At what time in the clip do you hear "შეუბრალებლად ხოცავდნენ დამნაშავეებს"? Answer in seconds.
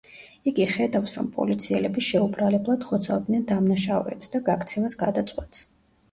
2.05-4.33